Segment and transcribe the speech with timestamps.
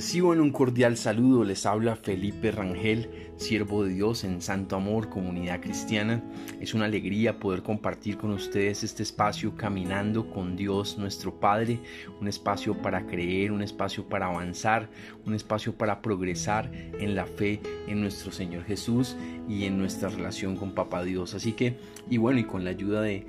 [0.00, 5.60] Reciban un cordial saludo, les habla Felipe Rangel, siervo de Dios en Santo Amor, comunidad
[5.60, 6.24] cristiana.
[6.58, 11.80] Es una alegría poder compartir con ustedes este espacio caminando con Dios nuestro Padre,
[12.18, 14.88] un espacio para creer, un espacio para avanzar,
[15.26, 19.18] un espacio para progresar en la fe en nuestro Señor Jesús
[19.50, 21.34] y en nuestra relación con Papá Dios.
[21.34, 21.76] Así que,
[22.08, 23.26] y bueno, y con la ayuda de,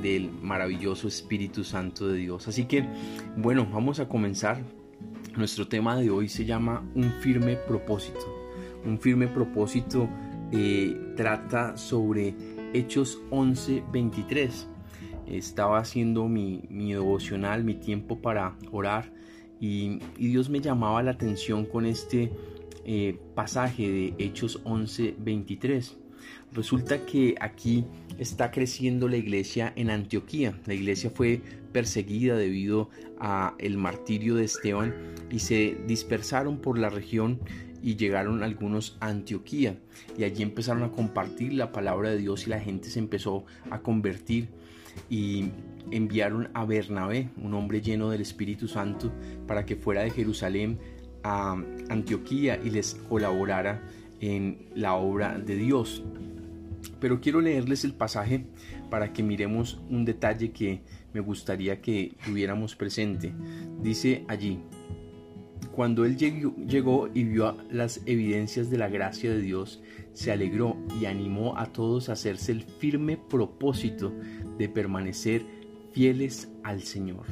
[0.00, 2.46] del maravilloso Espíritu Santo de Dios.
[2.46, 2.86] Así que,
[3.36, 4.62] bueno, vamos a comenzar
[5.36, 8.20] nuestro tema de hoy se llama Un firme propósito.
[8.84, 10.08] Un firme propósito
[10.50, 12.34] eh, trata sobre
[12.74, 14.66] Hechos 11:23.
[15.26, 19.12] Estaba haciendo mi, devocional, mi tiempo para orar
[19.60, 22.32] y, Dios me llamaba la atención con este
[22.84, 25.96] eh, pasaje de Hechos 11:23.
[26.52, 27.84] Resulta que aquí
[28.18, 30.58] está creciendo la iglesia en Antioquía.
[30.66, 31.40] La iglesia fue
[31.72, 34.94] perseguida debido a el martirio de Esteban
[35.30, 37.40] y se dispersaron por la región
[37.82, 39.76] y llegaron algunos a Antioquía
[40.16, 43.80] y allí empezaron a compartir la palabra de Dios y la gente se empezó a
[43.80, 44.48] convertir
[45.10, 45.46] y
[45.90, 49.12] enviaron a Bernabé, un hombre lleno del Espíritu Santo,
[49.46, 50.78] para que fuera de Jerusalén
[51.22, 51.56] a
[51.88, 53.82] Antioquía y les colaborara
[54.20, 56.02] en la obra de Dios.
[57.02, 58.46] Pero quiero leerles el pasaje
[58.88, 63.34] para que miremos un detalle que me gustaría que tuviéramos presente.
[63.80, 64.60] Dice allí,
[65.72, 69.82] cuando él llegó y vio las evidencias de la gracia de Dios,
[70.12, 74.12] se alegró y animó a todos a hacerse el firme propósito
[74.56, 75.44] de permanecer
[75.90, 77.26] fieles al Señor.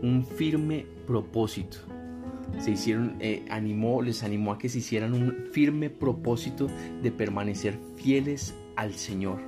[0.00, 1.91] Un firme propósito.
[2.58, 6.68] Se hicieron, eh, animó, les animó a que se hicieran un firme propósito
[7.02, 9.40] de permanecer fieles al Señor.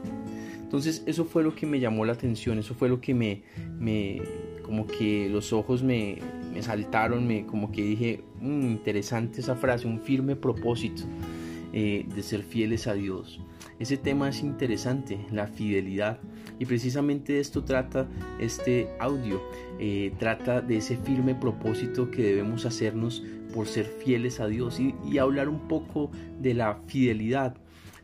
[0.61, 3.43] Entonces eso fue lo que me llamó la atención, eso fue lo que me,
[3.79, 4.23] me
[4.65, 6.19] como que los ojos me,
[6.53, 11.05] me saltaron, me, como que dije, mm, interesante esa frase, un firme propósito
[11.73, 13.41] eh, de ser fieles a Dios.
[13.79, 16.19] Ese tema es interesante, la fidelidad.
[16.59, 19.43] Y precisamente de esto trata este audio.
[19.79, 25.19] Eh, trata de ese firme propósito que debemos hacernos por ser fieles a Dios y,
[25.19, 26.11] hablar un poco
[26.41, 27.57] de la fidelidad.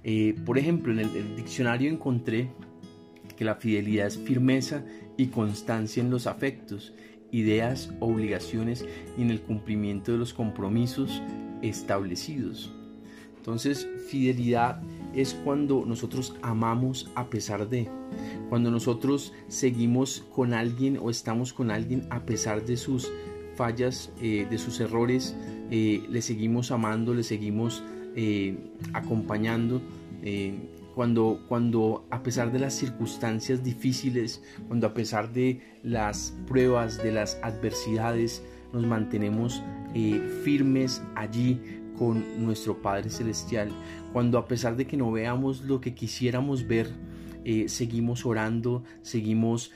[0.04, 2.50] Eh, por ejemplo, en el, diccionario encontré
[3.36, 4.84] que la fidelidad es firmeza
[5.16, 6.94] y constancia en los afectos,
[7.30, 11.22] ideas, obligaciones y en el cumplimiento de los compromisos
[11.62, 12.72] establecidos.
[13.40, 14.82] Entonces, fidelidad
[15.14, 17.88] es cuando nosotros amamos a pesar de,
[18.50, 23.10] cuando nosotros seguimos con alguien o estamos con alguien a pesar de sus
[23.56, 25.34] fallas, eh, de sus errores,
[25.70, 27.82] eh, le seguimos amando, le seguimos
[28.14, 28.58] eh,
[28.92, 29.80] acompañando.
[30.94, 37.10] Cuando, cuando a pesar de las circunstancias difíciles, cuando a pesar de las pruebas, de
[37.12, 38.42] las adversidades,
[38.74, 39.62] nos mantenemos
[40.44, 43.68] firmes allí con nuestro Padre Celestial,
[44.14, 46.88] cuando a pesar de que no veamos lo que quisiéramos ver,
[47.66, 49.70] seguimos orando, seguimos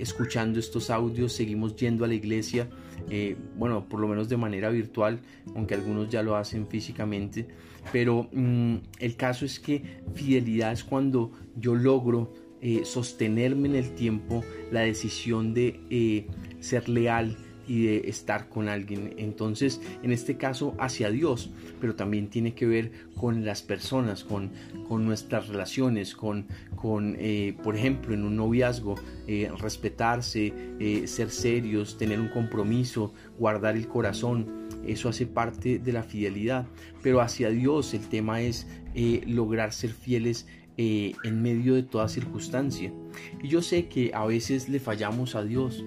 [0.00, 2.68] escuchando estos audios, seguimos yendo a la iglesia,
[3.08, 5.20] eh, bueno, por lo menos de manera virtual,
[5.54, 7.48] aunque algunos ya lo hacen físicamente,
[7.92, 13.94] pero mm, el caso es que fidelidad es cuando yo logro eh, sostenerme en el
[13.94, 16.26] tiempo la decisión de eh,
[16.60, 17.36] ser leal
[17.70, 19.14] y de estar con alguien.
[19.16, 24.50] Entonces, en este caso, hacia Dios, pero también tiene que ver con las personas, con,
[24.88, 28.96] con nuestras relaciones, con, con eh, por ejemplo, en un noviazgo,
[29.28, 34.68] eh, respetarse, eh, ser serios, tener un compromiso, guardar el corazón.
[34.84, 36.66] Eso hace parte de la fidelidad.
[37.02, 38.66] Pero hacia Dios el tema es
[39.26, 42.92] lograr ser fieles en medio de toda circunstancia.
[43.42, 45.84] Y yo sé que a veces le fallamos a Dios,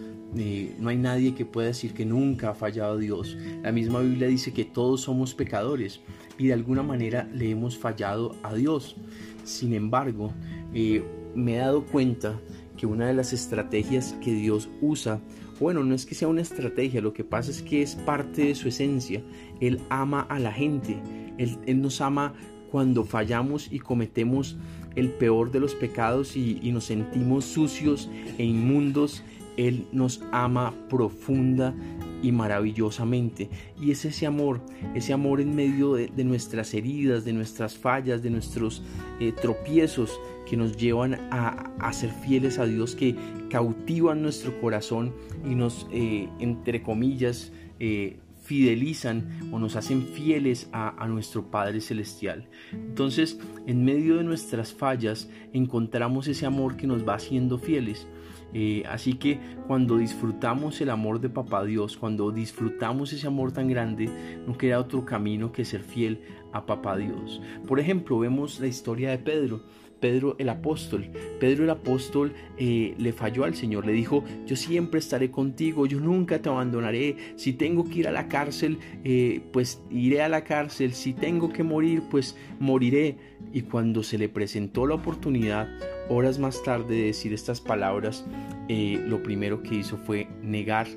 [0.79, 3.37] no hay nadie que pueda decir que nunca ha fallado a Dios.
[3.61, 6.01] La misma Biblia dice que todos somos pecadores
[6.37, 8.95] y de alguna manera le hemos fallado a Dios.
[9.43, 10.33] Sin embargo,
[10.73, 11.03] eh,
[11.35, 12.39] me he dado cuenta
[12.77, 15.21] que una de las estrategias que Dios usa,
[15.59, 18.55] bueno, no es que sea una estrategia, lo que pasa es que es parte de
[18.55, 19.21] su esencia.
[19.59, 20.97] Él ama a la gente,
[21.37, 22.33] Él, nos ama
[22.73, 24.57] cuando fallamos y cometemos
[24.95, 28.09] el peor de los pecados y, nos sentimos sucios
[28.39, 29.23] e inmundos
[29.57, 31.75] él nos ama profunda
[32.23, 33.47] y maravillosamente.
[33.79, 34.59] Y es ese amor,
[34.95, 38.81] ese amor en medio de, nuestras heridas, de nuestras fallas, de nuestros
[39.19, 43.15] eh, tropiezos que nos llevan a, ser fieles a Dios, que
[43.51, 45.13] cautivan nuestro corazón
[45.45, 52.47] y nos, eh, entre comillas, eh, fidelizan o nos hacen fieles a, nuestro Padre Celestial.
[52.71, 58.07] Entonces, en medio de nuestras fallas, encontramos ese amor que nos va haciendo fieles
[58.55, 63.67] Eh, así que cuando disfrutamos el amor de Papá Dios, cuando disfrutamos ese amor tan
[63.67, 64.07] grande,
[64.45, 67.41] no queda otro camino que ser fiel a Papá Dios.
[67.67, 69.63] Por ejemplo, vemos la historia de Pedro.
[70.03, 71.05] Pedro el apóstol.
[71.39, 76.01] Pedro el apóstol eh, le falló al Señor, le dijo, yo siempre estaré contigo, yo
[76.01, 80.43] nunca te abandonaré, si tengo que ir a la cárcel, eh, pues iré a la
[80.43, 83.15] cárcel, si tengo que morir, pues moriré.
[83.53, 85.69] Y cuando se le presentó la oportunidad,
[86.09, 88.25] horas más tarde de decir estas palabras,
[88.67, 90.87] eh, lo primero que hizo fue negar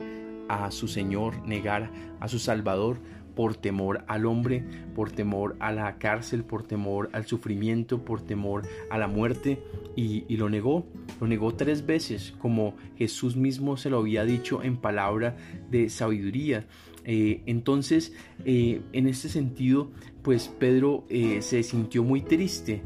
[0.48, 2.98] a su Señor, negar a su Salvador,
[3.36, 4.64] por temor al hombre,
[4.96, 9.62] por temor a la cárcel, por temor al sufrimiento, por temor a la muerte,
[9.94, 10.86] y, lo negó,
[11.20, 15.36] lo negó tres veces, como Jesús mismo se lo había dicho en palabra
[15.70, 16.66] de sabiduría.
[17.04, 19.92] Eh, entonces, eh, en este sentido,
[20.22, 22.82] pues Pedro eh, se sintió muy triste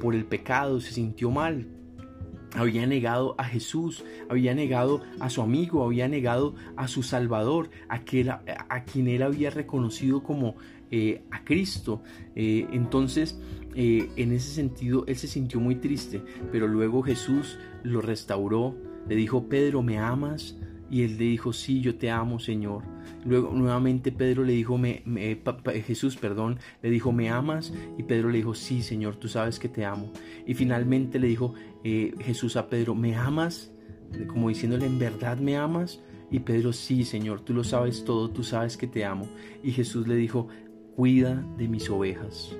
[0.00, 1.66] por el pecado, se sintió mal,
[2.54, 8.00] había negado a Jesús, había negado a su amigo, había negado a su Salvador, a,
[8.68, 10.54] a quien él había reconocido como
[10.90, 12.02] eh, a Cristo.
[12.36, 13.40] Eh, entonces,
[13.74, 16.22] eh, en ese sentido, él se sintió muy triste,
[16.52, 18.76] pero luego Jesús lo restauró,
[19.08, 20.56] le dijo, Pedro, ¿me amas?
[20.90, 22.93] Y él le dijo, sí, yo te amo, Señor.
[23.24, 25.02] Luego nuevamente Pedro le dijo, me,
[25.86, 27.72] Jesús, perdón, le dijo, ¿me amas?
[27.98, 30.12] Y Pedro le dijo, sí, Señor, tú sabes que te amo.
[30.46, 31.54] Y finalmente le dijo
[31.84, 33.72] eh, Jesús a Pedro, ¿me amas?
[34.28, 36.00] Como diciéndole, ¿en verdad me amas?
[36.30, 39.28] Y Pedro, sí, Señor, tú lo sabes todo, tú sabes que te amo.
[39.62, 40.48] Y Jesús le dijo,
[40.96, 42.56] cuida de mis ovejas,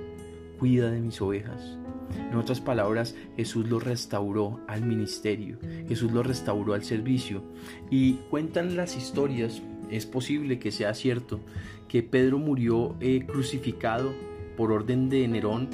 [0.55, 1.77] cuida de mis ovejas.
[2.17, 5.57] En otras palabras, Jesús lo restauró al ministerio,
[5.87, 7.43] Jesús lo restauró al servicio.
[7.89, 11.39] Y cuentan las historias, es posible que sea cierto,
[11.87, 14.13] que Pedro murió eh, crucificado
[14.57, 15.69] por orden de Nerón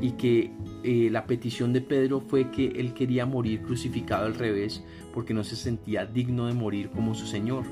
[0.00, 0.52] y que
[0.84, 4.84] eh, la petición de Pedro fue que él quería morir crucificado al revés
[5.14, 7.64] porque no se sentía digno de morir como su Señor.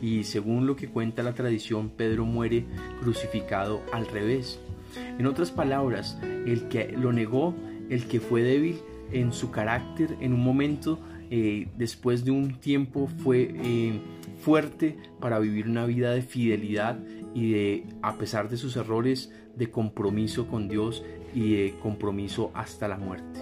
[0.00, 2.64] Y según lo que cuenta la tradición, Pedro muere
[3.00, 4.58] crucificado al revés.
[4.96, 7.54] En otras palabras, el que lo negó,
[7.88, 8.78] el que fue débil
[9.12, 10.98] en su carácter, en un momento,
[11.30, 14.00] eh, después de un tiempo, fue eh,
[14.38, 16.98] fuerte para vivir una vida de fidelidad
[17.34, 21.04] y de, a pesar de sus errores, de compromiso con Dios
[21.34, 23.40] y de compromiso hasta la muerte.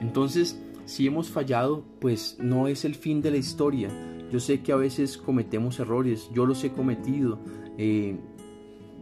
[0.00, 3.90] Entonces, si hemos fallado, pues no es el fin de la historia.
[4.30, 7.38] Yo sé que a veces cometemos errores, yo los he cometido.
[7.78, 8.16] Eh,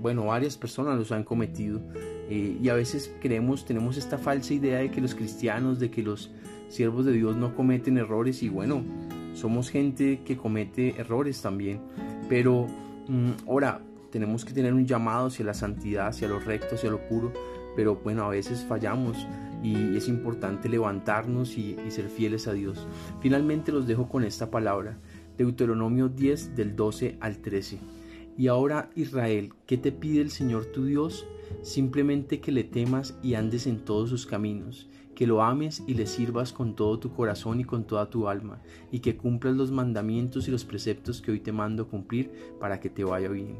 [0.05, 1.81] bueno, varias personas los han cometido
[2.29, 6.03] eh, y a veces creemos, tenemos esta falsa idea de que los cristianos, de que
[6.03, 6.31] los
[6.69, 8.85] siervos de Dios no cometen errores y bueno,
[9.33, 11.81] somos gente que comete errores también,
[12.29, 12.67] pero
[13.09, 13.81] mm, ahora
[14.11, 17.33] tenemos que tener un llamado hacia la santidad, hacia lo recto, hacia lo puro,
[17.75, 19.27] pero bueno, a veces fallamos
[19.63, 22.87] y es importante levantarnos y, y ser fieles a Dios.
[23.23, 24.99] Finalmente los dejo con esta palabra,
[25.39, 28.04] Deuteronomio 10 del 12 al 13.
[28.37, 31.25] Y ahora Israel, ¿qué te pide el Señor tu Dios?
[31.63, 36.07] Simplemente que le temas y andes en todos sus caminos, que lo ames y le
[36.07, 38.61] sirvas con todo tu corazón y con toda tu alma,
[38.91, 42.91] y que cumplas los mandamientos y los preceptos que hoy te mando cumplir para que
[42.91, 43.59] te vaya bien.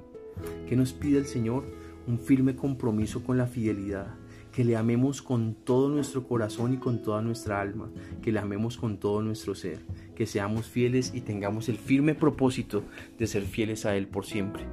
[0.69, 1.65] ¿Qué nos pide el Señor?
[2.09, 4.17] Un firme compromiso con la fidelidad,
[4.55, 7.91] que le amemos con todo nuestro corazón y con toda nuestra alma,
[8.23, 9.81] que le amemos con todo nuestro ser,
[10.15, 12.85] que seamos fieles y tengamos el firme propósito
[13.19, 14.65] de ser fieles a Él por siempre.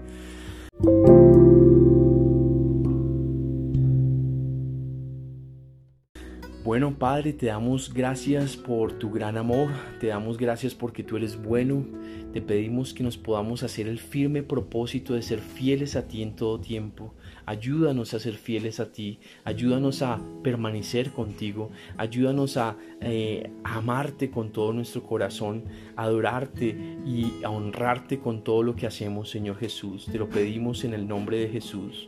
[6.72, 11.36] Bueno Padre, te damos gracias por tu gran amor, te damos gracias porque tú eres
[11.44, 11.86] bueno,
[12.32, 16.34] te pedimos que nos podamos hacer el firme propósito de ser fieles a ti en
[16.38, 17.14] todo tiempo.
[17.46, 24.54] Ayúdanos a ser fieles a ti, ayúdanos a permanecer contigo, ayúdanos a, eh, amarte con
[24.54, 25.66] todo nuestro corazón,
[25.98, 26.70] a adorarte
[27.06, 30.08] y a honrarte con todo lo que hacemos, Señor Jesús.
[30.10, 32.08] Te lo pedimos en el nombre de Jesús.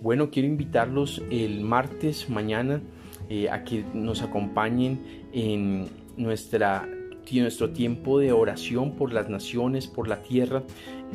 [0.00, 2.80] Bueno, quiero invitarlos el martes mañana
[3.28, 5.00] eh, a que nos acompañen
[5.32, 6.88] en nuestra
[7.36, 10.62] nuestro tiempo de oración por las naciones, por la tierra,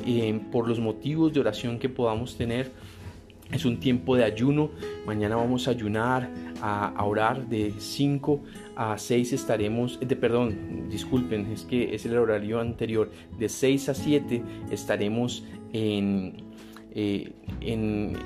[0.06, 2.72] eh, por los motivos de oración que podamos tener.
[3.52, 4.72] Es un tiempo de ayuno.
[5.06, 6.30] Mañana vamos a ayunar,
[6.62, 8.42] a, orar de 5
[8.76, 13.12] a 6 estaremos, de perdón, disculpen, es que es el horario anterior.
[13.38, 14.42] De 6 a 7
[14.72, 15.44] estaremos
[15.74, 16.34] eh,
[17.62, 18.18] en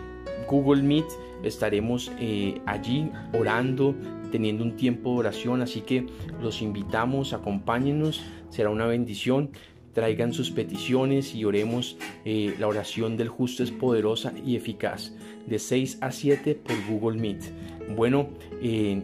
[0.48, 1.06] Google Meet.
[1.44, 3.96] Estaremos eh, allí orando,
[4.32, 6.06] teniendo un tiempo de oración, así que
[6.42, 9.52] los invitamos, acompáñenos, será una bendición.
[9.94, 11.98] Traigan sus peticiones y oremos.
[12.24, 15.14] Eh, la oración del justo es poderosa y eficaz.
[15.48, 17.44] De 6 a 7 por Google Meet.
[17.96, 18.30] Bueno,
[18.62, 19.02] eh,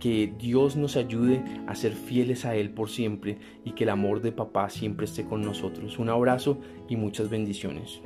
[0.00, 4.20] que Dios nos ayude a ser fieles a Él por siempre y que el amor
[4.20, 5.98] de papá siempre esté con nosotros.
[5.98, 6.58] Un abrazo
[6.90, 8.02] y muchas bendiciones.